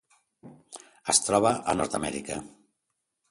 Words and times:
Es 1.13 1.19
troba 1.27 1.51
a 1.73 1.77
Nord-amèrica. 1.81 2.39